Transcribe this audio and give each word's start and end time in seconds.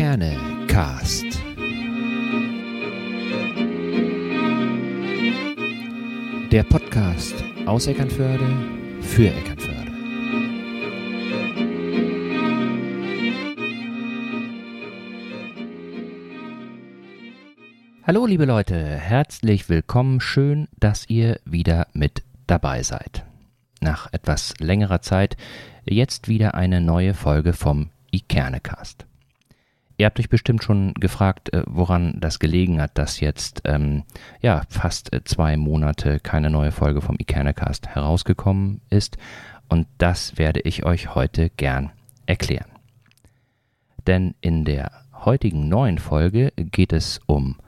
Ikerne 0.00 0.34
Cast. 0.66 1.26
Der 6.50 6.62
Podcast 6.62 7.34
aus 7.66 7.86
Eckernförde 7.86 8.46
für 9.02 9.28
Eckernförde. 9.28 9.92
Hallo 18.04 18.24
liebe 18.24 18.46
Leute, 18.46 18.96
herzlich 18.96 19.68
willkommen, 19.68 20.22
schön, 20.22 20.68
dass 20.78 21.10
ihr 21.10 21.40
wieder 21.44 21.88
mit 21.92 22.22
dabei 22.46 22.82
seid. 22.82 23.26
Nach 23.82 24.10
etwas 24.14 24.54
längerer 24.60 25.02
Zeit 25.02 25.36
jetzt 25.84 26.26
wieder 26.26 26.54
eine 26.54 26.80
neue 26.80 27.12
Folge 27.12 27.52
vom 27.52 27.90
Ikernecast. 28.10 29.09
Ihr 30.00 30.06
habt 30.06 30.18
euch 30.18 30.30
bestimmt 30.30 30.64
schon 30.64 30.94
gefragt, 30.94 31.52
äh, 31.52 31.62
woran 31.66 32.16
das 32.20 32.38
gelegen 32.38 32.80
hat, 32.80 32.96
dass 32.96 33.20
jetzt 33.20 33.60
ähm, 33.66 34.04
ja 34.40 34.62
fast 34.70 35.12
äh, 35.12 35.24
zwei 35.24 35.58
Monate 35.58 36.20
keine 36.20 36.48
neue 36.48 36.72
Folge 36.72 37.02
vom 37.02 37.16
Ikernecast 37.18 37.86
herausgekommen 37.86 38.80
ist. 38.88 39.18
Und 39.68 39.86
das 39.98 40.38
werde 40.38 40.60
ich 40.60 40.86
euch 40.86 41.14
heute 41.14 41.50
gern 41.50 41.92
erklären. 42.24 42.70
Denn 44.06 44.34
in 44.40 44.64
der 44.64 44.90
heutigen 45.12 45.68
neuen 45.68 45.98
Folge 45.98 46.54
geht 46.56 46.94
es 46.94 47.20
um 47.26 47.58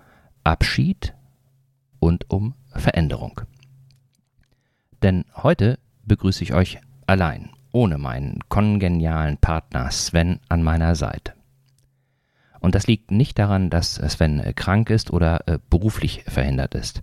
Abschied 0.42 1.12
und 1.98 2.30
um 2.30 2.54
Veränderung. 2.74 3.42
Denn 5.02 5.26
heute 5.34 5.78
begrüße 6.06 6.42
ich 6.44 6.54
euch 6.54 6.78
allein, 7.04 7.50
ohne 7.72 7.98
meinen 7.98 8.38
kongenialen 8.48 9.36
Partner 9.36 9.90
Sven 9.90 10.40
an 10.48 10.62
meiner 10.62 10.94
Seite. 10.94 11.34
Und 12.62 12.76
das 12.76 12.86
liegt 12.86 13.10
nicht 13.10 13.40
daran, 13.40 13.70
dass 13.70 13.96
Sven 13.96 14.38
äh, 14.38 14.52
krank 14.52 14.88
ist 14.88 15.12
oder 15.12 15.48
äh, 15.48 15.58
beruflich 15.68 16.22
verhindert 16.28 16.76
ist. 16.76 17.02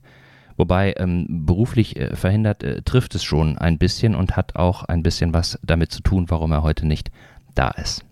Wobei 0.56 0.94
ähm, 0.96 1.46
beruflich 1.46 1.98
äh, 1.98 2.16
verhindert 2.16 2.64
äh, 2.64 2.82
trifft 2.82 3.14
es 3.14 3.26
schon 3.26 3.58
ein 3.58 3.78
bisschen 3.78 4.16
und 4.16 4.38
hat 4.38 4.56
auch 4.56 4.84
ein 4.84 5.04
bisschen 5.04 5.34
was 5.34 5.60
damit 5.62 5.92
zu 5.92 6.02
tun, 6.02 6.30
warum 6.30 6.54
er 6.54 6.64
heute 6.64 6.88
nicht 6.88 7.12
da 7.56 7.72
ist. 7.72 8.06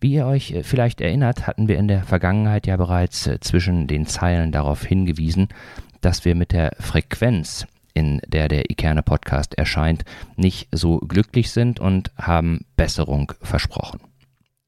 Wie 0.00 0.14
ihr 0.14 0.26
euch 0.26 0.52
äh, 0.52 0.62
vielleicht 0.62 1.02
erinnert, 1.02 1.46
hatten 1.46 1.68
wir 1.68 1.76
in 1.76 1.86
der 1.86 2.02
Vergangenheit 2.02 2.66
ja 2.66 2.78
bereits 2.78 3.28
zwischen 3.40 3.86
den 3.86 4.06
Zeilen 4.06 4.52
darauf 4.52 4.82
hingewiesen, 4.84 5.48
dass 6.00 6.24
wir 6.24 6.34
mit 6.34 6.52
der 6.52 6.72
Frequenz, 6.80 7.66
in 7.92 8.22
der 8.26 8.48
der 8.48 8.70
Ikerne 8.70 9.02
Podcast 9.02 9.58
erscheint, 9.58 10.06
nicht 10.36 10.68
so 10.72 10.98
glücklich 10.98 11.50
sind 11.50 11.78
und 11.78 12.10
haben 12.16 12.64
Besserung 12.74 13.32
versprochen 13.42 14.00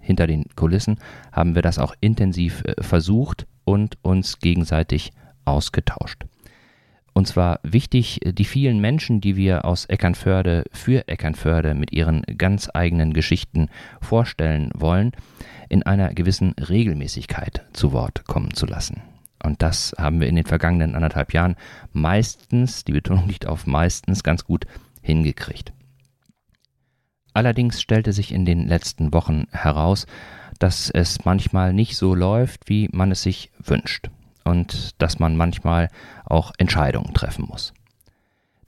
hinter 0.08 0.26
den 0.26 0.46
Kulissen 0.56 0.98
haben 1.32 1.54
wir 1.54 1.60
das 1.60 1.78
auch 1.78 1.94
intensiv 2.00 2.64
äh, 2.64 2.82
versucht 2.82 3.46
und 3.64 3.98
uns 4.02 4.38
gegenseitig 4.38 5.12
ausgetauscht. 5.44 6.24
Und 7.12 7.28
zwar 7.28 7.60
wichtig, 7.62 8.24
äh, 8.24 8.32
die 8.32 8.46
vielen 8.46 8.80
Menschen, 8.80 9.20
die 9.20 9.36
wir 9.36 9.66
aus 9.66 9.84
Eckernförde 9.84 10.64
für 10.72 11.06
Eckernförde 11.08 11.74
mit 11.74 11.92
ihren 11.92 12.22
ganz 12.38 12.70
eigenen 12.72 13.12
Geschichten 13.12 13.68
vorstellen 14.00 14.70
wollen, 14.74 15.12
in 15.68 15.82
einer 15.82 16.14
gewissen 16.14 16.54
Regelmäßigkeit 16.58 17.66
zu 17.74 17.92
Wort 17.92 18.24
kommen 18.26 18.54
zu 18.54 18.64
lassen. 18.64 19.02
Und 19.44 19.60
das 19.60 19.94
haben 19.98 20.20
wir 20.20 20.28
in 20.28 20.36
den 20.36 20.46
vergangenen 20.46 20.94
anderthalb 20.94 21.34
Jahren 21.34 21.56
meistens, 21.92 22.84
die 22.84 22.92
Betonung 22.92 23.28
liegt 23.28 23.46
auf 23.46 23.66
meistens, 23.66 24.22
ganz 24.22 24.44
gut 24.44 24.64
hingekriegt. 25.02 25.74
Allerdings 27.38 27.80
stellte 27.80 28.12
sich 28.12 28.32
in 28.32 28.44
den 28.44 28.66
letzten 28.66 29.12
Wochen 29.12 29.46
heraus, 29.52 30.06
dass 30.58 30.90
es 30.90 31.24
manchmal 31.24 31.72
nicht 31.72 31.96
so 31.96 32.12
läuft, 32.12 32.68
wie 32.68 32.88
man 32.90 33.12
es 33.12 33.22
sich 33.22 33.52
wünscht 33.64 34.10
und 34.42 35.00
dass 35.00 35.20
man 35.20 35.36
manchmal 35.36 35.88
auch 36.24 36.50
Entscheidungen 36.58 37.14
treffen 37.14 37.44
muss. 37.48 37.72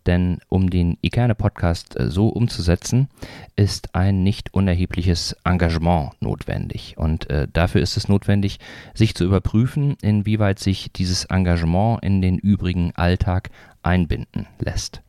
Denn 0.06 0.38
um 0.48 0.70
den 0.70 0.98
Ikerne-Podcast 1.03 1.98
äh, 1.98 2.12
so 2.12 2.28
umzusetzen, 2.28 3.08
ist 3.56 3.97
ein 3.97 4.22
nicht 4.22 4.54
unerhebliches 4.54 5.34
Engagement 5.42 6.12
notwendig. 6.20 6.94
Und 6.97 7.28
äh, 7.28 7.48
dafür 7.52 7.81
ist 7.81 7.97
es 7.97 8.06
notwendig, 8.06 8.60
sich 8.94 9.16
zu 9.16 9.25
überprüfen, 9.25 9.97
inwieweit 10.00 10.60
sich 10.60 10.92
dieses 10.92 11.25
Engagement 11.25 12.04
in 12.04 12.22
den 12.22 12.38
übrigen 12.38 12.92
Alltag 12.94 13.50
einbinden 13.82 14.47
lässt. 14.60 15.02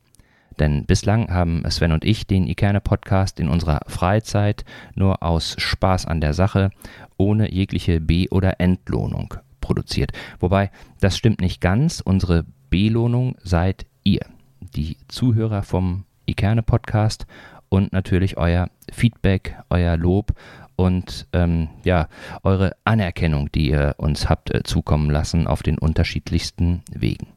Denn 0.58 0.86
bislang 0.86 1.32
haben 1.32 1.62
Sven 1.70 1.92
und 1.92 2.04
ich 2.04 2.26
den 2.26 2.46
Ikerne-Podcast 2.46 3.40
in 3.40 3.48
unserer 3.48 3.80
Freizeit 3.86 4.64
nur 4.94 5.22
aus 5.22 5.54
Spaß 5.58 6.06
an 6.06 6.20
der 6.20 6.34
Sache, 6.34 6.70
ohne 7.16 7.52
jegliche 7.52 8.00
B- 8.00 8.28
oder 8.30 8.60
Entlohnung 8.60 9.34
produziert. 9.60 10.12
Wobei, 10.40 10.70
das 11.00 11.16
stimmt 11.16 11.40
nicht 11.40 11.60
ganz. 11.60 12.00
Unsere 12.00 12.44
Belohnung 12.70 13.36
seid 13.42 13.86
ihr, 14.04 14.26
die 14.60 14.96
Zuhörer 15.08 15.62
vom 15.62 16.04
Ikerne-Podcast 16.26 17.26
und 17.68 17.92
natürlich 17.92 18.36
euer 18.36 18.68
Feedback, 18.92 19.56
euer 19.70 19.96
Lob 19.96 20.34
und 20.76 21.26
ähm, 21.32 21.68
ja, 21.84 22.08
eure 22.42 22.72
Anerkennung, 22.84 23.50
die 23.52 23.70
ihr 23.70 23.94
uns 23.98 24.28
habt 24.28 24.52
äh, 24.54 24.62
zukommen 24.62 25.10
lassen 25.10 25.46
auf 25.46 25.62
den 25.62 25.78
unterschiedlichsten 25.78 26.82
Wegen. 26.90 27.28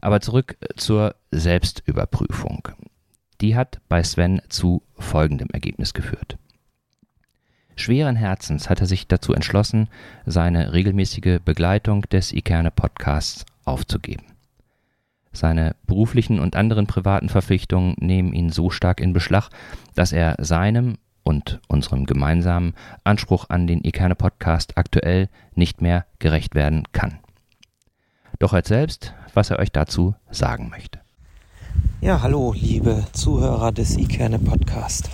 Aber 0.00 0.20
zurück 0.20 0.56
äh, 0.60 0.74
zur 0.76 1.14
Selbstüberprüfung. 1.30 2.68
Die 3.40 3.56
hat 3.56 3.80
bei 3.88 4.02
Sven 4.02 4.40
zu 4.48 4.82
folgendem 4.98 5.48
Ergebnis 5.52 5.92
geführt. 5.94 6.38
Schweren 7.76 8.16
Herzens 8.16 8.70
hat 8.70 8.80
er 8.80 8.86
sich 8.86 9.06
dazu 9.06 9.34
entschlossen, 9.34 9.88
seine 10.24 10.72
regelmäßige 10.72 11.40
Begleitung 11.44 12.02
des 12.02 12.32
Ikerne 12.32 12.70
Podcasts 12.70 13.44
aufzugeben. 13.66 14.24
Seine 15.32 15.76
beruflichen 15.86 16.40
und 16.40 16.56
anderen 16.56 16.86
privaten 16.86 17.28
Verpflichtungen 17.28 17.94
nehmen 18.00 18.32
ihn 18.32 18.48
so 18.48 18.70
stark 18.70 19.00
in 19.00 19.12
Beschlag, 19.12 19.50
dass 19.94 20.12
er 20.12 20.36
seinem 20.38 20.96
und 21.22 21.60
unserem 21.68 22.06
gemeinsamen 22.06 22.74
Anspruch 23.04 23.50
an 23.50 23.66
den 23.66 23.84
Ikerne 23.84 24.14
Podcast 24.14 24.78
aktuell 24.78 25.28
nicht 25.54 25.82
mehr 25.82 26.06
gerecht 26.18 26.54
werden 26.54 26.84
kann. 26.92 27.18
Doch 28.38 28.52
hört 28.52 28.66
selbst, 28.66 29.12
was 29.36 29.50
er 29.50 29.58
euch 29.58 29.70
dazu 29.70 30.14
sagen 30.30 30.70
möchte. 30.70 31.00
Ja, 32.00 32.22
hallo, 32.22 32.54
liebe 32.56 33.04
Zuhörer 33.12 33.70
des 33.70 33.96
iKerne 33.96 34.38
Podcast. 34.38 35.10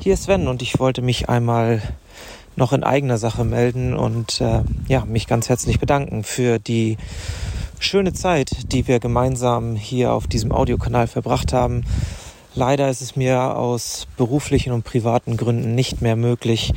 Hier 0.00 0.14
ist 0.14 0.24
Sven 0.24 0.48
und 0.48 0.62
ich 0.62 0.78
wollte 0.78 1.02
mich 1.02 1.28
einmal 1.28 1.82
noch 2.54 2.72
in 2.72 2.84
eigener 2.84 3.18
Sache 3.18 3.44
melden 3.44 3.94
und 3.94 4.40
äh, 4.40 4.62
ja, 4.88 5.04
mich 5.04 5.26
ganz 5.26 5.48
herzlich 5.48 5.78
bedanken 5.78 6.24
für 6.24 6.58
die 6.58 6.96
schöne 7.78 8.12
Zeit, 8.12 8.72
die 8.72 8.88
wir 8.88 9.00
gemeinsam 9.00 9.76
hier 9.76 10.12
auf 10.12 10.26
diesem 10.26 10.52
Audiokanal 10.52 11.06
verbracht 11.06 11.52
haben. 11.52 11.84
Leider 12.54 12.88
ist 12.88 13.02
es 13.02 13.16
mir 13.16 13.54
aus 13.54 14.06
beruflichen 14.16 14.72
und 14.72 14.82
privaten 14.82 15.36
Gründen 15.36 15.74
nicht 15.74 16.00
mehr 16.00 16.16
möglich, 16.16 16.72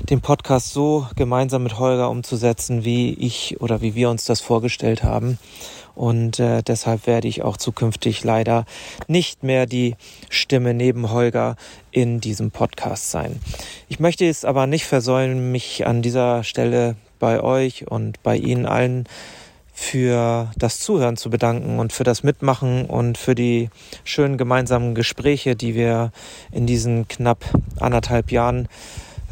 den 0.00 0.20
Podcast 0.20 0.72
so 0.72 1.06
gemeinsam 1.14 1.62
mit 1.62 1.78
Holger 1.78 2.10
umzusetzen, 2.10 2.84
wie 2.84 3.14
ich 3.14 3.60
oder 3.60 3.80
wie 3.80 3.94
wir 3.94 4.10
uns 4.10 4.24
das 4.24 4.40
vorgestellt 4.40 5.04
haben. 5.04 5.38
Und 5.94 6.38
äh, 6.38 6.62
deshalb 6.62 7.06
werde 7.06 7.28
ich 7.28 7.42
auch 7.42 7.56
zukünftig 7.56 8.24
leider 8.24 8.64
nicht 9.08 9.42
mehr 9.42 9.66
die 9.66 9.96
Stimme 10.28 10.74
neben 10.74 11.10
Holger 11.10 11.56
in 11.90 12.20
diesem 12.20 12.50
Podcast 12.50 13.10
sein. 13.10 13.40
Ich 13.88 14.00
möchte 14.00 14.26
es 14.28 14.44
aber 14.44 14.66
nicht 14.66 14.86
versäumen, 14.86 15.52
mich 15.52 15.86
an 15.86 16.02
dieser 16.02 16.44
Stelle 16.44 16.96
bei 17.18 17.40
euch 17.42 17.90
und 17.90 18.22
bei 18.22 18.36
Ihnen 18.36 18.66
allen 18.66 19.06
für 19.72 20.50
das 20.56 20.78
Zuhören 20.78 21.16
zu 21.16 21.30
bedanken 21.30 21.78
und 21.78 21.94
für 21.94 22.04
das 22.04 22.22
Mitmachen 22.22 22.84
und 22.84 23.16
für 23.16 23.34
die 23.34 23.70
schönen 24.04 24.36
gemeinsamen 24.36 24.94
Gespräche, 24.94 25.56
die 25.56 25.74
wir 25.74 26.12
in 26.52 26.66
diesen 26.66 27.08
knapp 27.08 27.44
anderthalb 27.78 28.30
Jahren 28.30 28.68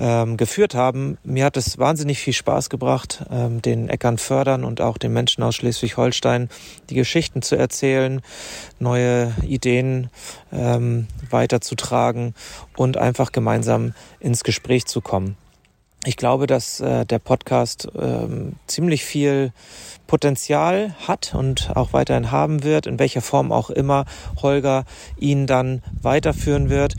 ähm, 0.00 0.36
geführt 0.36 0.74
haben. 0.74 1.18
Mir 1.24 1.44
hat 1.44 1.56
es 1.56 1.78
wahnsinnig 1.78 2.18
viel 2.18 2.32
Spaß 2.32 2.70
gebracht, 2.70 3.24
ähm, 3.30 3.62
den 3.62 3.88
Äckern 3.88 4.18
fördern 4.18 4.64
und 4.64 4.80
auch 4.80 4.98
den 4.98 5.12
Menschen 5.12 5.42
aus 5.42 5.56
Schleswig-Holstein 5.56 6.48
die 6.90 6.94
Geschichten 6.94 7.42
zu 7.42 7.56
erzählen, 7.56 8.20
neue 8.78 9.32
Ideen 9.42 10.10
ähm, 10.52 11.06
weiterzutragen 11.30 12.34
und 12.76 12.96
einfach 12.96 13.32
gemeinsam 13.32 13.94
ins 14.20 14.44
Gespräch 14.44 14.86
zu 14.86 15.00
kommen. 15.00 15.36
Ich 16.04 16.16
glaube, 16.16 16.46
dass 16.46 16.80
äh, 16.80 17.04
der 17.04 17.18
Podcast 17.18 17.88
ähm, 17.98 18.54
ziemlich 18.68 19.04
viel 19.04 19.52
Potenzial 20.06 20.94
hat 21.06 21.34
und 21.34 21.72
auch 21.74 21.92
weiterhin 21.92 22.30
haben 22.30 22.62
wird, 22.62 22.86
in 22.86 22.98
welcher 22.98 23.20
Form 23.20 23.50
auch 23.50 23.68
immer 23.68 24.06
Holger 24.40 24.84
ihn 25.18 25.46
dann 25.46 25.82
weiterführen 26.00 26.70
wird. 26.70 26.94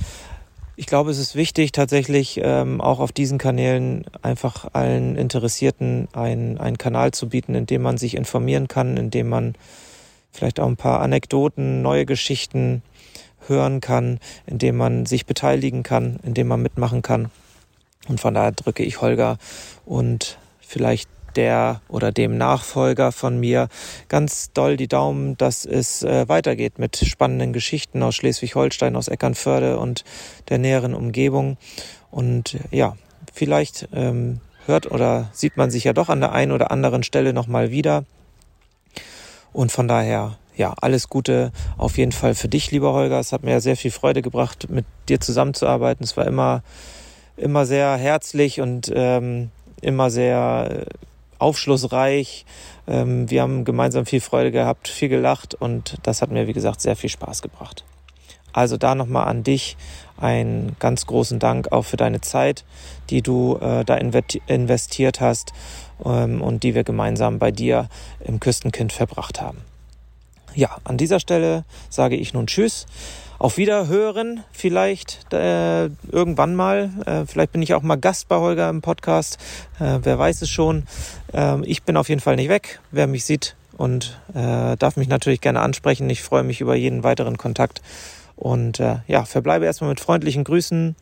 Ich 0.79 0.85
glaube, 0.85 1.11
es 1.11 1.19
ist 1.19 1.35
wichtig, 1.35 1.73
tatsächlich 1.73 2.39
ähm, 2.41 2.79
auch 2.79 3.01
auf 3.01 3.11
diesen 3.11 3.37
Kanälen 3.37 4.05
einfach 4.21 4.65
allen 4.71 5.17
Interessierten 5.17 6.07
einen, 6.13 6.57
einen 6.57 6.77
Kanal 6.77 7.11
zu 7.11 7.27
bieten, 7.27 7.53
in 7.53 7.65
dem 7.65 7.81
man 7.81 7.97
sich 7.97 8.15
informieren 8.15 8.69
kann, 8.69 8.95
in 8.95 9.11
dem 9.11 9.27
man 9.27 9.55
vielleicht 10.31 10.57
auch 10.57 10.67
ein 10.67 10.77
paar 10.77 11.01
Anekdoten, 11.01 11.81
neue 11.81 12.05
Geschichten 12.05 12.81
hören 13.45 13.81
kann, 13.81 14.21
in 14.47 14.57
dem 14.57 14.77
man 14.77 15.05
sich 15.05 15.25
beteiligen 15.25 15.83
kann, 15.83 16.17
in 16.23 16.33
dem 16.33 16.47
man 16.47 16.61
mitmachen 16.61 17.01
kann. 17.01 17.29
Und 18.07 18.21
von 18.21 18.33
daher 18.33 18.53
drücke 18.53 18.83
ich 18.83 19.01
Holger 19.01 19.37
und 19.85 20.37
vielleicht 20.61 21.09
der 21.35 21.81
oder 21.87 22.11
dem 22.11 22.37
Nachfolger 22.37 23.11
von 23.11 23.39
mir 23.39 23.67
ganz 24.07 24.51
doll 24.51 24.77
die 24.77 24.87
Daumen, 24.87 25.37
dass 25.37 25.65
es 25.65 26.03
äh, 26.03 26.27
weitergeht 26.27 26.79
mit 26.79 26.97
spannenden 26.97 27.53
Geschichten 27.53 28.03
aus 28.03 28.15
Schleswig-Holstein, 28.15 28.95
aus 28.95 29.07
Eckernförde 29.07 29.79
und 29.79 30.03
der 30.49 30.57
näheren 30.57 30.93
Umgebung. 30.93 31.57
Und 32.11 32.57
ja, 32.71 32.95
vielleicht 33.33 33.89
ähm, 33.93 34.41
hört 34.65 34.89
oder 34.91 35.29
sieht 35.33 35.57
man 35.57 35.71
sich 35.71 35.83
ja 35.83 35.93
doch 35.93 36.09
an 36.09 36.21
der 36.21 36.31
einen 36.31 36.51
oder 36.51 36.71
anderen 36.71 37.03
Stelle 37.03 37.33
nochmal 37.33 37.71
wieder. 37.71 38.05
Und 39.51 39.71
von 39.71 39.87
daher, 39.87 40.37
ja, 40.55 40.73
alles 40.79 41.09
Gute 41.09 41.51
auf 41.77 41.97
jeden 41.97 42.11
Fall 42.11 42.35
für 42.35 42.47
dich, 42.47 42.71
lieber 42.71 42.93
Holger. 42.93 43.19
Es 43.19 43.31
hat 43.31 43.43
mir 43.43 43.61
sehr 43.61 43.77
viel 43.77 43.91
Freude 43.91 44.21
gebracht, 44.21 44.69
mit 44.69 44.85
dir 45.07 45.19
zusammenzuarbeiten. 45.19 46.03
Es 46.03 46.17
war 46.17 46.27
immer, 46.27 46.63
immer 47.37 47.65
sehr 47.65 47.97
herzlich 47.97 48.61
und 48.61 48.91
ähm, 48.93 49.51
immer 49.81 50.09
sehr 50.09 50.85
aufschlussreich. 51.39 52.45
Ähm, 52.87 53.29
wir 53.29 53.41
haben 53.41 53.65
gemeinsam 53.65 54.05
viel 54.05 54.21
Freude 54.21 54.51
gehabt, 54.51 54.87
viel 54.87 55.09
gelacht 55.09 55.55
und 55.55 55.97
das 56.03 56.21
hat 56.21 56.31
mir, 56.31 56.47
wie 56.47 56.53
gesagt, 56.53 56.81
sehr 56.81 56.95
viel 56.95 57.09
Spaß 57.09 57.41
gebracht. 57.41 57.83
Also 58.53 58.77
da 58.77 58.95
nochmal 58.95 59.27
an 59.27 59.43
dich 59.43 59.77
einen 60.17 60.75
ganz 60.79 61.05
großen 61.05 61.39
Dank 61.39 61.71
auch 61.71 61.83
für 61.83 61.97
deine 61.97 62.21
Zeit, 62.21 62.65
die 63.09 63.21
du 63.21 63.57
äh, 63.61 63.85
da 63.85 63.95
investiert 63.95 65.21
hast 65.21 65.53
ähm, 66.03 66.41
und 66.41 66.63
die 66.63 66.75
wir 66.75 66.83
gemeinsam 66.83 67.39
bei 67.39 67.51
dir 67.51 67.89
im 68.19 68.39
Küstenkind 68.39 68.91
verbracht 68.91 69.41
haben. 69.41 69.59
Ja, 70.55 70.77
an 70.83 70.97
dieser 70.97 71.19
Stelle 71.19 71.63
sage 71.89 72.15
ich 72.15 72.33
nun 72.33 72.47
Tschüss 72.47 72.85
auf 73.39 73.57
Wiederhören 73.57 74.43
vielleicht 74.51 75.33
äh, 75.33 75.85
irgendwann 76.11 76.55
mal. 76.55 76.91
Äh, 77.05 77.25
vielleicht 77.25 77.53
bin 77.53 77.61
ich 77.61 77.73
auch 77.73 77.81
mal 77.81 77.95
Gast 77.95 78.27
bei 78.27 78.35
Holger 78.35 78.69
im 78.69 78.81
Podcast. 78.81 79.39
Äh, 79.79 79.99
wer 80.03 80.19
weiß 80.19 80.41
es 80.41 80.49
schon. 80.49 80.83
Ähm, 81.33 81.63
ich 81.65 81.83
bin 81.83 81.97
auf 81.97 82.09
jeden 82.09 82.21
Fall 82.21 82.35
nicht 82.35 82.49
weg. 82.49 82.81
Wer 82.91 83.07
mich 83.07 83.23
sieht 83.25 83.55
und 83.77 84.19
äh, 84.33 84.75
darf 84.75 84.97
mich 84.97 85.07
natürlich 85.07 85.39
gerne 85.39 85.61
ansprechen. 85.61 86.09
Ich 86.09 86.21
freue 86.21 86.43
mich 86.43 86.59
über 86.59 86.75
jeden 86.75 87.03
weiteren 87.03 87.37
Kontakt. 87.37 87.81
Und 88.35 88.79
äh, 88.79 88.97
ja, 89.07 89.23
verbleibe 89.23 89.65
erstmal 89.65 89.89
mit 89.89 90.01
freundlichen 90.01 90.43
Grüßen. 90.43 90.95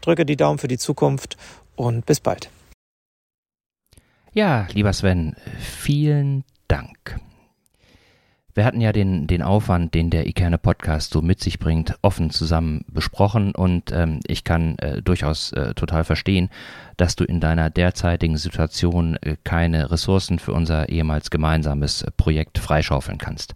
Drücke 0.00 0.24
die 0.24 0.36
Daumen 0.36 0.58
für 0.58 0.68
die 0.68 0.78
Zukunft 0.78 1.36
und 1.74 2.06
bis 2.06 2.20
bald. 2.20 2.50
Ja, 4.32 4.68
lieber 4.72 4.92
Sven, 4.92 5.34
vielen 5.58 6.44
Dank. 6.68 7.20
Wir 8.54 8.64
hatten 8.64 8.80
ja 8.80 8.92
den, 8.92 9.26
den 9.26 9.42
Aufwand, 9.42 9.94
den 9.94 10.10
der 10.10 10.26
Ikerne 10.26 10.58
Podcast 10.58 11.12
so 11.12 11.22
mit 11.22 11.40
sich 11.40 11.58
bringt, 11.58 11.96
offen 12.02 12.30
zusammen 12.30 12.84
besprochen 12.88 13.54
und 13.54 13.92
ähm, 13.92 14.20
ich 14.26 14.42
kann 14.42 14.76
äh, 14.78 15.02
durchaus 15.02 15.52
äh, 15.52 15.74
total 15.74 16.04
verstehen, 16.04 16.50
dass 16.96 17.14
du 17.14 17.24
in 17.24 17.40
deiner 17.40 17.70
derzeitigen 17.70 18.36
Situation 18.36 19.16
äh, 19.22 19.36
keine 19.44 19.90
Ressourcen 19.90 20.38
für 20.38 20.52
unser 20.52 20.88
ehemals 20.88 21.30
gemeinsames 21.30 22.02
äh, 22.02 22.10
Projekt 22.16 22.58
freischaufeln 22.58 23.18
kannst. 23.18 23.54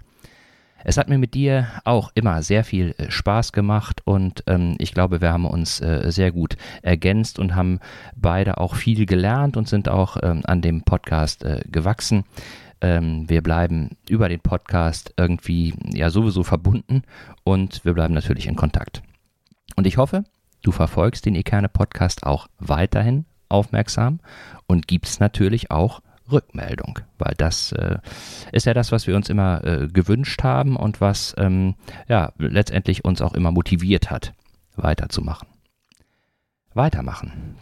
Es 0.86 0.98
hat 0.98 1.08
mir 1.08 1.16
mit 1.16 1.32
dir 1.32 1.66
auch 1.84 2.12
immer 2.14 2.42
sehr 2.42 2.62
viel 2.62 2.94
äh, 2.98 3.10
Spaß 3.10 3.52
gemacht 3.52 4.02
und 4.04 4.44
ähm, 4.46 4.76
ich 4.78 4.92
glaube, 4.92 5.22
wir 5.22 5.32
haben 5.32 5.46
uns 5.46 5.80
äh, 5.80 6.12
sehr 6.12 6.30
gut 6.30 6.56
ergänzt 6.82 7.38
und 7.38 7.56
haben 7.56 7.80
beide 8.14 8.58
auch 8.58 8.74
viel 8.74 9.06
gelernt 9.06 9.56
und 9.56 9.66
sind 9.66 9.88
auch 9.88 10.18
ähm, 10.22 10.42
an 10.44 10.60
dem 10.60 10.82
Podcast 10.82 11.42
äh, 11.42 11.62
gewachsen. 11.66 12.24
Ähm, 12.80 13.28
wir 13.28 13.42
bleiben 13.42 13.96
über 14.08 14.28
den 14.28 14.40
Podcast 14.40 15.14
irgendwie 15.16 15.74
ja 15.92 16.10
sowieso 16.10 16.42
verbunden 16.42 17.02
und 17.44 17.84
wir 17.84 17.94
bleiben 17.94 18.14
natürlich 18.14 18.46
in 18.46 18.56
Kontakt. 18.56 19.02
Und 19.76 19.86
ich 19.86 19.96
hoffe, 19.96 20.24
du 20.62 20.72
verfolgst 20.72 21.26
den 21.26 21.34
Ekerne 21.34 21.68
Podcast 21.68 22.24
auch 22.24 22.48
weiterhin 22.58 23.24
aufmerksam 23.48 24.20
und 24.66 24.88
gibst 24.88 25.20
natürlich 25.20 25.70
auch 25.70 26.00
Rückmeldung, 26.30 27.00
weil 27.18 27.34
das 27.36 27.72
äh, 27.72 27.98
ist 28.52 28.66
ja 28.66 28.74
das, 28.74 28.92
was 28.92 29.06
wir 29.06 29.16
uns 29.16 29.28
immer 29.28 29.62
äh, 29.64 29.88
gewünscht 29.88 30.42
haben 30.42 30.76
und 30.76 31.00
was 31.00 31.34
ähm, 31.38 31.74
ja 32.08 32.32
letztendlich 32.38 33.04
uns 33.04 33.20
auch 33.20 33.34
immer 33.34 33.50
motiviert 33.50 34.10
hat, 34.10 34.32
weiterzumachen. 34.76 35.48
Weitermachen. 36.72 37.56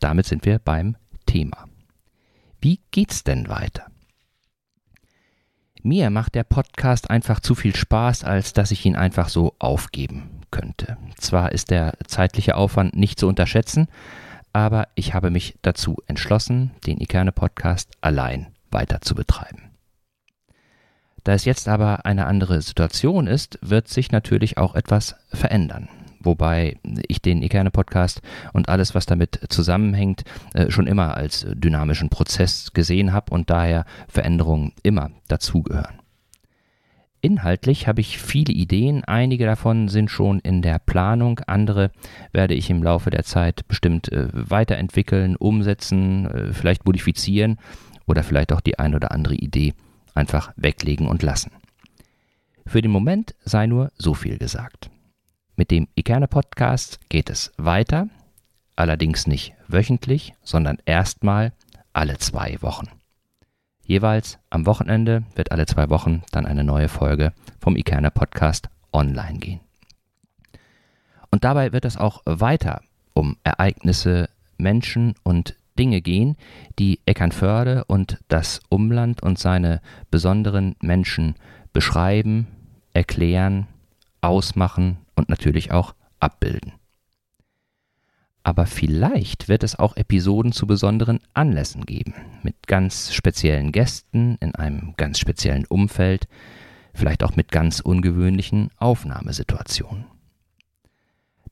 Damit 0.00 0.26
sind 0.26 0.44
wir 0.44 0.58
beim 0.58 0.96
Thema. 1.26 1.66
Wie 2.60 2.80
geht's 2.90 3.24
denn 3.24 3.48
weiter? 3.48 3.86
Mir 5.86 6.08
macht 6.08 6.34
der 6.34 6.44
Podcast 6.44 7.10
einfach 7.10 7.40
zu 7.40 7.54
viel 7.54 7.76
Spaß, 7.76 8.24
als 8.24 8.54
dass 8.54 8.70
ich 8.70 8.86
ihn 8.86 8.96
einfach 8.96 9.28
so 9.28 9.54
aufgeben 9.58 10.40
könnte. 10.50 10.96
Zwar 11.18 11.52
ist 11.52 11.70
der 11.70 11.92
zeitliche 12.06 12.56
Aufwand 12.56 12.96
nicht 12.96 13.20
zu 13.20 13.28
unterschätzen, 13.28 13.88
aber 14.54 14.88
ich 14.94 15.12
habe 15.12 15.28
mich 15.28 15.58
dazu 15.60 15.98
entschlossen, 16.06 16.70
den 16.86 17.02
Ikerne 17.02 17.32
Podcast 17.32 17.90
allein 18.00 18.46
weiter 18.70 19.02
zu 19.02 19.14
betreiben. 19.14 19.72
Da 21.22 21.34
es 21.34 21.44
jetzt 21.44 21.68
aber 21.68 22.06
eine 22.06 22.24
andere 22.24 22.62
Situation 22.62 23.26
ist, 23.26 23.58
wird 23.60 23.88
sich 23.88 24.10
natürlich 24.10 24.56
auch 24.56 24.76
etwas 24.76 25.16
verändern 25.28 25.90
wobei 26.24 26.76
ich 27.08 27.20
den 27.20 27.42
Ikerne 27.42 27.70
Podcast 27.70 28.22
und 28.52 28.68
alles, 28.68 28.94
was 28.94 29.06
damit 29.06 29.40
zusammenhängt, 29.48 30.24
äh, 30.54 30.70
schon 30.70 30.86
immer 30.86 31.16
als 31.16 31.46
dynamischen 31.54 32.08
Prozess 32.08 32.72
gesehen 32.72 33.12
habe 33.12 33.32
und 33.32 33.50
daher 33.50 33.84
Veränderungen 34.08 34.72
immer 34.82 35.10
dazugehören. 35.28 36.00
Inhaltlich 37.24 37.88
habe 37.88 38.02
ich 38.02 38.18
viele 38.18 38.52
Ideen, 38.52 39.02
einige 39.02 39.46
davon 39.46 39.88
sind 39.88 40.10
schon 40.10 40.40
in 40.40 40.60
der 40.60 40.78
Planung, 40.78 41.40
andere 41.46 41.90
werde 42.32 42.52
ich 42.52 42.68
im 42.68 42.82
Laufe 42.82 43.08
der 43.08 43.24
Zeit 43.24 43.66
bestimmt 43.66 44.12
äh, 44.12 44.28
weiterentwickeln, 44.30 45.34
umsetzen, 45.36 46.26
äh, 46.26 46.52
vielleicht 46.52 46.84
modifizieren 46.84 47.56
oder 48.06 48.22
vielleicht 48.22 48.52
auch 48.52 48.60
die 48.60 48.78
ein 48.78 48.94
oder 48.94 49.10
andere 49.10 49.36
Idee 49.36 49.72
einfach 50.14 50.52
weglegen 50.56 51.06
und 51.06 51.22
lassen. 51.22 51.52
Für 52.66 52.82
den 52.82 52.90
Moment 52.90 53.34
sei 53.44 53.66
nur 53.66 53.90
so 53.96 54.12
viel 54.12 54.36
gesagt. 54.36 54.90
Mit 55.56 55.70
dem 55.70 55.86
Ikerne 55.94 56.26
Podcast 56.26 56.98
geht 57.08 57.30
es 57.30 57.52
weiter, 57.58 58.08
allerdings 58.74 59.28
nicht 59.28 59.54
wöchentlich, 59.68 60.34
sondern 60.42 60.78
erstmal 60.84 61.52
alle 61.92 62.18
zwei 62.18 62.60
Wochen. 62.60 62.88
Jeweils 63.86 64.40
am 64.50 64.66
Wochenende 64.66 65.22
wird 65.36 65.52
alle 65.52 65.66
zwei 65.66 65.90
Wochen 65.90 66.22
dann 66.32 66.44
eine 66.44 66.64
neue 66.64 66.88
Folge 66.88 67.32
vom 67.60 67.76
Ikerne 67.76 68.10
Podcast 68.10 68.68
online 68.92 69.38
gehen. 69.38 69.60
Und 71.30 71.44
dabei 71.44 71.72
wird 71.72 71.84
es 71.84 71.96
auch 71.96 72.22
weiter 72.24 72.80
um 73.12 73.36
Ereignisse, 73.44 74.28
Menschen 74.58 75.14
und 75.22 75.54
Dinge 75.78 76.00
gehen, 76.00 76.36
die 76.80 76.98
Eckernförde 77.06 77.84
und 77.84 78.18
das 78.26 78.60
Umland 78.70 79.22
und 79.22 79.38
seine 79.38 79.80
besonderen 80.10 80.74
Menschen 80.80 81.36
beschreiben, 81.72 82.48
erklären, 82.92 83.68
ausmachen 84.20 84.98
und 85.14 85.28
natürlich 85.28 85.72
auch 85.72 85.94
abbilden. 86.20 86.72
Aber 88.42 88.66
vielleicht 88.66 89.48
wird 89.48 89.62
es 89.62 89.78
auch 89.78 89.96
Episoden 89.96 90.52
zu 90.52 90.66
besonderen 90.66 91.20
Anlässen 91.32 91.86
geben, 91.86 92.14
mit 92.42 92.66
ganz 92.66 93.14
speziellen 93.14 93.72
Gästen 93.72 94.36
in 94.40 94.54
einem 94.54 94.94
ganz 94.98 95.18
speziellen 95.18 95.64
Umfeld, 95.64 96.28
vielleicht 96.92 97.24
auch 97.24 97.36
mit 97.36 97.50
ganz 97.50 97.80
ungewöhnlichen 97.80 98.70
Aufnahmesituationen. 98.76 100.04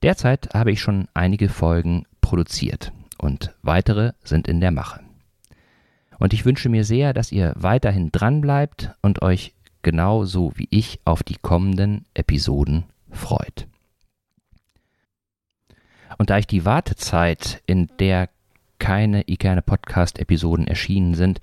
Derzeit 0.03 0.53
habe 0.53 0.71
ich 0.71 0.81
schon 0.81 1.09
einige 1.15 1.49
Folgen 1.49 2.05
produziert 2.21 2.93
und 3.19 3.55
weitere 3.63 4.13
sind 4.23 4.47
in 4.47 4.61
der 4.61 4.71
Mache. 4.71 5.01
Und 6.19 6.35
ich 6.35 6.45
wünsche 6.45 6.69
mir 6.69 6.85
sehr, 6.85 7.15
dass 7.15 7.33
ihr 7.33 7.55
weiterhin 7.57 8.13
dranbleibt 8.13 8.91
und 9.01 9.23
euch 9.23 9.55
genauso 9.81 10.53
wie 10.57 10.69
ich 10.71 11.01
auf 11.05 11.23
die 11.23 11.37
kommenden 11.37 12.05
Episoden 12.15 12.85
freut. 13.13 13.69
Und 16.19 16.31
da 16.31 16.39
ich 16.39 16.47
die 16.47 16.65
Wartezeit, 16.65 17.63
in 17.67 17.89
der 17.99 18.29
keine 18.79 19.29
Ikerne 19.29 19.63
Podcast-Episoden 19.63 20.67
erschienen 20.67 21.15
sind, 21.15 21.41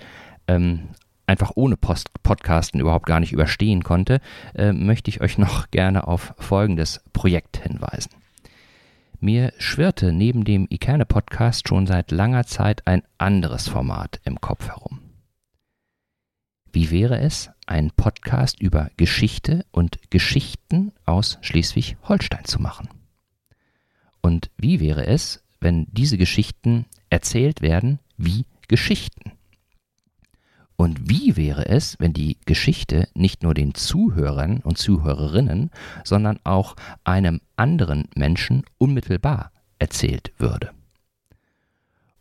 ähm, 0.47 0.89
einfach 1.25 1.51
ohne 1.55 1.77
Post 1.77 2.11
Podcasten 2.23 2.79
überhaupt 2.79 3.05
gar 3.05 3.19
nicht 3.19 3.31
überstehen 3.31 3.83
konnte, 3.83 4.19
äh, 4.55 4.73
möchte 4.73 5.09
ich 5.09 5.21
euch 5.21 5.37
noch 5.37 5.71
gerne 5.71 6.07
auf 6.07 6.33
folgendes 6.37 7.01
Projekt 7.13 7.57
hinweisen. 7.57 8.11
Mir 9.19 9.53
schwirrte 9.57 10.11
neben 10.11 10.43
dem 10.43 10.65
Ikerne 10.69 11.05
Podcast 11.05 11.67
schon 11.67 11.87
seit 11.87 12.11
langer 12.11 12.45
Zeit 12.45 12.87
ein 12.87 13.03
anderes 13.17 13.67
Format 13.67 14.19
im 14.23 14.41
Kopf 14.41 14.69
herum. 14.69 14.99
Wie 16.71 16.89
wäre 16.89 17.19
es, 17.19 17.51
einen 17.69 17.91
Podcast 17.91 18.59
über 18.59 18.89
Geschichte 18.97 19.65
und 19.71 19.99
Geschichten 20.09 20.91
aus 21.05 21.37
Schleswig-Holstein 21.41 22.45
zu 22.45 22.61
machen? 22.61 22.89
Und 24.21 24.49
wie 24.57 24.79
wäre 24.79 25.05
es, 25.05 25.43
wenn 25.61 25.87
diese 25.91 26.17
Geschichten 26.17 26.85
erzählt 27.09 27.61
werden 27.61 27.99
wie 28.17 28.45
Geschichten? 28.67 29.33
Und 30.75 31.09
wie 31.09 31.35
wäre 31.35 31.67
es, 31.67 31.97
wenn 31.99 32.13
die 32.13 32.37
Geschichte 32.45 33.09
nicht 33.13 33.43
nur 33.43 33.53
den 33.53 33.75
Zuhörern 33.75 34.59
und 34.59 34.77
Zuhörerinnen, 34.77 35.71
sondern 36.03 36.39
auch 36.45 36.75
einem 37.03 37.41
anderen 37.57 38.07
Menschen 38.15 38.63
unmittelbar 38.77 39.51
erzählt 39.77 40.31
würde? 40.37 40.71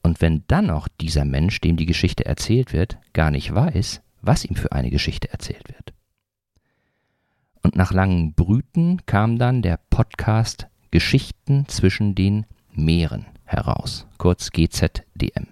Und 0.02 0.20
wenn 0.20 0.42
dann 0.48 0.66
noch 0.66 0.88
dieser 1.00 1.24
Mensch, 1.24 1.60
dem 1.60 1.76
die 1.76 1.86
Geschichte 1.86 2.26
erzählt 2.26 2.72
wird, 2.72 2.98
gar 3.12 3.30
nicht 3.30 3.54
weiß, 3.54 4.02
was 4.22 4.44
ihm 4.44 4.56
für 4.56 4.72
eine 4.72 4.90
Geschichte 4.90 5.30
erzählt 5.30 5.68
wird. 5.68 5.92
Und 7.62 7.76
nach 7.76 7.92
langem 7.92 8.32
Brüten 8.34 9.04
kam 9.06 9.38
dann 9.38 9.62
der 9.62 9.78
Podcast 9.90 10.68
Geschichten 10.90 11.66
zwischen 11.68 12.14
den 12.14 12.46
Meeren 12.72 13.26
heraus, 13.44 14.06
kurz 14.16 14.50
GZDM. 14.52 15.48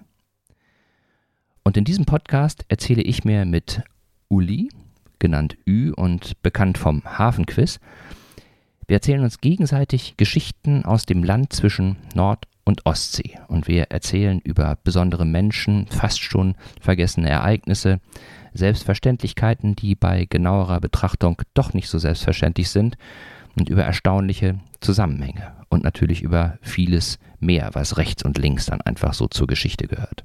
Und 1.62 1.76
in 1.76 1.85
diesem 1.85 2.04
Podcast 2.04 2.64
erzähle 2.68 3.02
ich 3.02 3.25
mir 3.25 3.44
mit 3.44 3.82
Uli, 4.28 4.70
genannt 5.18 5.56
Ü 5.66 5.92
und 5.92 6.40
bekannt 6.42 6.78
vom 6.78 7.04
Hafenquiz, 7.04 7.80
wir 8.87 8.94
erzählen 8.94 9.25
uns 9.25 9.40
gegenseitig 9.40 10.16
Geschichten 10.16 10.85
aus 10.85 11.06
dem 11.06 11.25
Land 11.25 11.52
zwischen 11.52 11.96
Nord- 12.14 12.46
und 12.64 12.87
Ostsee 12.87 13.38
und 13.49 13.66
wir 13.66 13.90
erzählen 13.90 14.40
über 14.40 14.78
besondere 14.85 15.25
Menschen, 15.25 15.88
fast 15.88 16.20
schon 16.23 16.54
vergessene 16.80 17.28
Ereignisse, 17.28 18.00
Selbstverständlichkeiten, 18.56 19.76
die 19.76 19.94
bei 19.94 20.26
genauerer 20.26 20.80
Betrachtung 20.80 21.42
doch 21.54 21.72
nicht 21.75 21.88
so 21.88 21.98
selbstverständlich 21.98 22.70
sind 22.70 22.96
und 23.58 23.68
über 23.68 23.84
erstaunliche 23.84 24.60
Zusammenhänge 24.80 25.52
und 25.68 25.84
natürlich 25.84 26.22
über 26.22 26.58
vieles 26.60 27.18
mehr, 27.40 27.70
was 27.72 27.96
rechts 27.96 28.25
und 28.25 28.38
links 28.38 28.66
dann 28.66 28.80
einfach 28.80 29.14
so 29.14 29.26
zur 29.28 29.46
Geschichte 29.46 29.86
gehört. 29.86 30.25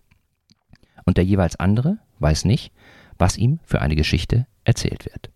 Und 1.05 1.17
der 1.17 1.25
jeweils 1.25 1.55
andere 1.59 1.97
weiß 2.19 2.45
nicht, 2.45 2.71
was 3.17 3.38
ihm 3.38 3.59
für 3.63 3.81
eine 3.81 3.95
Geschichte 3.95 4.47
erzählt 4.63 5.05
wird. 5.05 5.31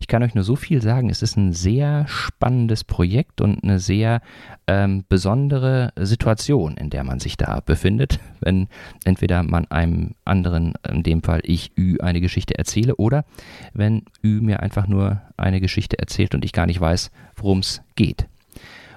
Ich 0.00 0.08
kann 0.08 0.22
euch 0.22 0.34
nur 0.34 0.44
so 0.44 0.56
viel 0.56 0.82
sagen, 0.82 1.10
es 1.10 1.22
ist 1.22 1.36
ein 1.36 1.52
sehr 1.52 2.06
spannendes 2.08 2.84
Projekt 2.84 3.40
und 3.40 3.62
eine 3.62 3.78
sehr 3.78 4.20
ähm, 4.66 5.04
besondere 5.08 5.92
Situation, 5.96 6.76
in 6.76 6.90
der 6.90 7.04
man 7.04 7.20
sich 7.20 7.36
da 7.36 7.60
befindet, 7.60 8.18
wenn 8.40 8.68
entweder 9.04 9.42
man 9.42 9.66
einem 9.70 10.14
anderen, 10.24 10.74
in 10.88 11.02
dem 11.02 11.22
Fall 11.22 11.40
ich 11.44 11.76
Ü, 11.76 11.98
eine 12.00 12.20
Geschichte 12.20 12.58
erzähle 12.58 12.96
oder 12.96 13.24
wenn 13.72 14.02
Ü 14.22 14.40
mir 14.40 14.60
einfach 14.60 14.86
nur 14.86 15.22
eine 15.36 15.60
Geschichte 15.60 15.98
erzählt 15.98 16.34
und 16.34 16.44
ich 16.44 16.52
gar 16.52 16.66
nicht 16.66 16.80
weiß, 16.80 17.10
worum 17.36 17.60
es 17.60 17.82
geht. 17.94 18.26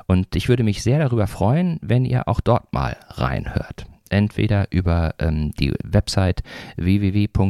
Und 0.08 0.36
ich 0.36 0.50
würde 0.50 0.64
mich 0.64 0.82
sehr 0.82 1.00
darüber 1.00 1.28
freuen, 1.28 1.80
wenn 1.82 2.04
ihr 2.04 2.28
auch 2.28 2.42
dort 2.42 2.74
mal 2.74 2.98
reinhört 3.10 3.86
entweder 4.10 4.68
über 4.72 5.16
ähm, 5.20 5.52
die 5.60 5.74
Website 5.84 6.44
www.gzdm.de 6.78 7.42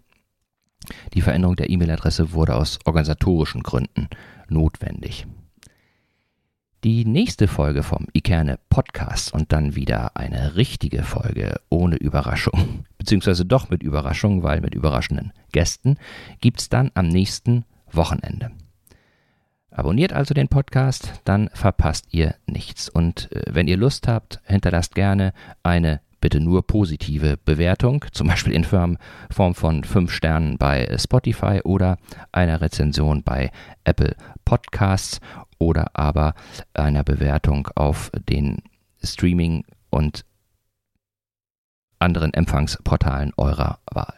Die 1.15 1.21
Veränderung 1.21 1.57
der 1.57 1.71
E-Mail-Adresse 1.71 2.33
wurde 2.33 2.55
aus 2.57 2.79
organisatorischen 2.85 3.63
Gründen 3.63 4.09
notwendig. 4.49 5.27
Die 6.85 7.07
nächste 7.07 7.49
Folge 7.49 7.83
vom 7.83 8.09
Ikerne 8.13 8.59
Podcast 8.69 9.33
und 9.33 9.53
dann 9.53 9.75
wieder 9.75 10.19
eine 10.19 10.57
richtige 10.57 11.03
Folge 11.03 11.61
ohne 11.71 11.97
Überraschung, 11.97 12.85
beziehungsweise 12.99 13.47
doch 13.47 13.71
mit 13.71 13.83
Überraschung, 13.83 14.43
weil 14.43 14.61
mit 14.61 14.75
überraschenden 14.75 15.33
Gästen, 15.53 15.97
gibt 16.43 16.61
es 16.61 16.69
dann 16.69 16.91
am 16.95 17.09
nächsten 17.09 17.65
Wochenende. 17.91 18.51
Abonniert 19.71 20.13
also 20.13 20.35
den 20.35 20.49
Podcast, 20.49 21.21
dann 21.25 21.49
verpasst 21.53 22.07
ihr 22.11 22.35
nichts. 22.47 22.89
Und 22.89 23.33
äh, 23.33 23.43
wenn 23.49 23.67
ihr 23.67 23.77
Lust 23.77 24.07
habt, 24.07 24.41
hinterlasst 24.45 24.95
gerne 24.95 25.33
eine 25.63 26.01
bitte 26.25 26.41
nur 26.41 26.67
positive 26.67 27.37
Bewertung, 27.37 28.07
zum 28.13 28.29
Beispiel 28.29 28.55
in 28.55 28.65
Form 28.65 28.97
von 29.29 29.85
5 29.85 30.11
Sternen 30.11 30.57
bei 30.57 30.89
Spotify 30.99 31.61
oder 31.65 31.99
einer 32.33 32.63
Rezension 32.63 33.23
bei 33.23 33.51
Apple 33.85 34.17
Podcasts 34.47 35.21
oder 35.59 35.91
aber 35.93 36.33
einer 36.73 37.05
Bewertung 37.05 37.69
auf 37.75 38.11
den 38.27 38.63
Streaming- 39.03 39.67
und 39.91 40.25
anderen 41.99 42.33
Empfangsportalen 42.33 43.35
eurer 43.37 43.81
Wahl. 43.93 44.15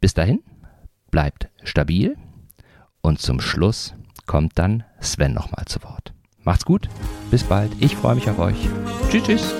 Bis 0.00 0.12
dahin, 0.12 0.42
bleibt 1.10 1.48
stabil 1.64 2.18
und 3.00 3.20
zum 3.20 3.40
Schluss 3.40 3.94
kommt 4.26 4.58
dann 4.58 4.84
Sven 5.00 5.32
nochmal 5.32 5.64
zu 5.64 5.82
Wort. 5.82 6.12
Macht's 6.44 6.66
gut, 6.66 6.90
bis 7.30 7.42
bald, 7.44 7.72
ich 7.80 7.96
freue 7.96 8.16
mich 8.16 8.28
auf 8.28 8.38
euch. 8.38 8.68
Tschüss, 9.08 9.22
tschüss. 9.22 9.54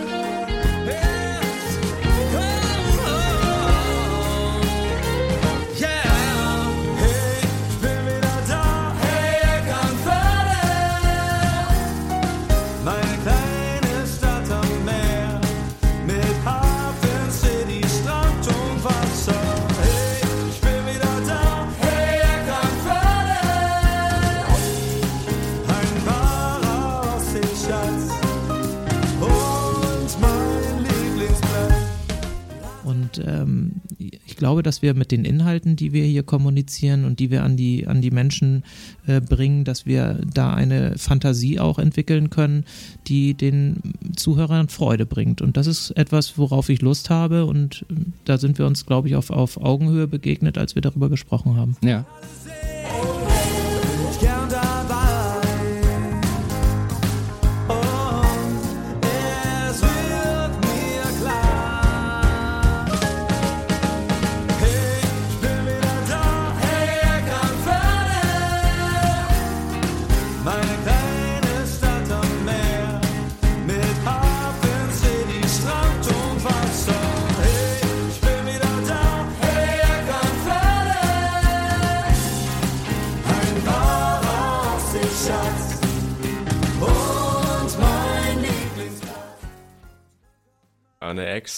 Glaube, 34.50 34.64
dass 34.64 34.82
wir 34.82 34.94
mit 34.94 35.12
den 35.12 35.24
Inhalten, 35.24 35.76
die 35.76 35.92
wir 35.92 36.02
hier 36.02 36.24
kommunizieren 36.24 37.04
und 37.04 37.20
die 37.20 37.30
wir 37.30 37.44
an 37.44 37.56
die, 37.56 37.86
an 37.86 38.00
die 38.00 38.10
Menschen 38.10 38.64
äh, 39.06 39.20
bringen, 39.20 39.62
dass 39.62 39.86
wir 39.86 40.18
da 40.34 40.52
eine 40.52 40.98
Fantasie 40.98 41.60
auch 41.60 41.78
entwickeln 41.78 42.30
können, 42.30 42.64
die 43.06 43.34
den 43.34 43.76
Zuhörern 44.16 44.68
Freude 44.68 45.06
bringt. 45.06 45.40
Und 45.40 45.56
das 45.56 45.68
ist 45.68 45.92
etwas, 45.92 46.36
worauf 46.36 46.68
ich 46.68 46.82
Lust 46.82 47.10
habe 47.10 47.46
und 47.46 47.86
äh, 47.90 47.94
da 48.24 48.38
sind 48.38 48.58
wir 48.58 48.66
uns, 48.66 48.86
glaube 48.86 49.06
ich, 49.06 49.14
auf, 49.14 49.30
auf 49.30 49.56
Augenhöhe 49.56 50.08
begegnet, 50.08 50.58
als 50.58 50.74
wir 50.74 50.82
darüber 50.82 51.08
gesprochen 51.08 51.54
haben. 51.54 51.76
Ja. 51.84 52.04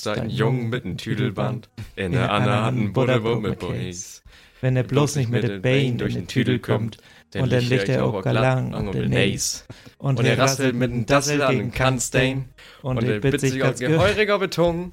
Ein 0.07 0.31
Jung 0.31 0.69
mit 0.69 0.85
nem 0.85 0.97
Tüdelband, 0.97 1.69
in 1.97 2.13
der 2.13 2.31
Anne 2.31 2.63
hat 2.65 2.75
ein 2.75 2.93
Butterbund 2.93 3.43
mit 3.43 3.59
Boys. 3.59 4.23
Wenn 4.61 4.77
er 4.77 4.85
bloß 4.85 5.17
nicht 5.17 5.31
mit 5.31 5.43
der 5.43 5.59
Bein 5.59 5.99
durch 5.99 6.15
den 6.15 6.27
Tüdel 6.27 6.59
kommt, 6.59 6.99
und 7.35 7.51
dann 7.51 7.65
liegt 7.65 7.89
er 7.89 8.05
auch 8.05 8.23
galang 8.23 8.75
um 8.75 8.93
den 8.93 9.11
Nace. 9.11 9.65
Und 9.99 10.21
er 10.23 10.39
rasselt 10.39 10.75
mit 10.75 10.91
dem 10.91 11.07
Dassel 11.07 11.43
an 11.43 11.57
den 11.57 11.73
Kannstein, 11.73 12.49
und 12.83 13.03
er 13.03 13.21
bittet 13.21 13.41
sich 13.41 13.65
als 13.65 13.81
geheuriger 13.81 14.39
Beton, 14.39 14.93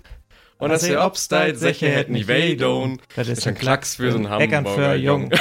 Und 0.58 0.72
als 0.72 0.84
der 0.84 1.06
Obsteit 1.06 1.58
sicher 1.58 1.88
hätt 1.88 2.10
nicht 2.10 2.28
weh 2.28 2.56
doen. 2.56 3.00
Das 3.16 3.28
ist 3.30 3.48
ein 3.48 3.56
Klacks 3.56 3.96
für 3.96 4.12
so'n 4.12 4.28
Hamburger 4.30 4.96
Jung. 4.96 5.32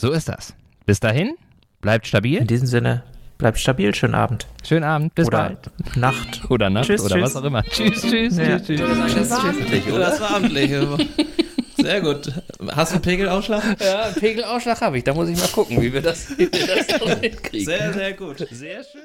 So 0.00 0.12
ist 0.12 0.28
das. 0.28 0.54
Bis 0.86 1.00
dahin, 1.00 1.34
bleibt 1.80 2.06
stabil. 2.06 2.38
In 2.38 2.46
diesem 2.46 2.68
Sinne, 2.68 3.02
bleibt 3.36 3.58
stabil, 3.58 3.92
schönen 3.96 4.14
Abend. 4.14 4.46
Schönen 4.66 4.84
Abend, 4.84 5.12
bis 5.16 5.26
Oder 5.26 5.38
bald. 5.38 5.96
Nacht. 5.96 6.48
Oder 6.50 6.70
Nacht 6.70 6.86
Tschüss, 6.86 7.00
oder 7.02 7.16
tschüss. 7.16 7.24
was 7.24 7.36
auch 7.36 7.44
immer. 7.44 7.64
Tschüss, 7.64 8.02
tschüss, 8.02 8.36
Ja. 8.38 8.60
tschüss, 8.60 8.80
tschüss. 8.80 9.28
Das 9.28 9.30
war 9.30 9.44
amtlich, 9.50 9.86
oder? 9.88 9.98
Das 9.98 10.20
war 10.20 10.36
amtlich. 10.36 10.70
Sehr 11.76 12.00
gut. 12.00 12.32
Hast 12.74 12.92
du 12.92 12.94
einen 12.94 13.02
Pegelausschlag? 13.02 13.80
Ja, 13.80 14.02
einen 14.04 14.14
Pegelausschlag 14.14 14.80
habe 14.80 14.98
ich. 14.98 15.04
Da 15.04 15.14
muss 15.14 15.28
ich 15.28 15.36
mal 15.38 15.48
gucken, 15.48 15.80
wie 15.82 15.92
wir 15.92 16.02
das, 16.02 16.30
wie 16.38 16.50
wir 16.50 16.66
das 16.66 16.86
so 17.00 17.08
hinkriegen. 17.20 17.66
Sehr, 17.66 17.92
sehr 17.92 18.12
gut. 18.14 18.38
Sehr 18.50 18.82
schön. 18.84 19.00